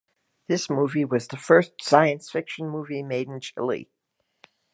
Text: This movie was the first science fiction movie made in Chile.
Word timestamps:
This 0.47 0.67
movie 0.67 1.05
was 1.05 1.27
the 1.27 1.37
first 1.37 1.73
science 1.79 2.31
fiction 2.31 2.67
movie 2.67 3.03
made 3.03 3.27
in 3.27 3.39
Chile. 3.39 3.87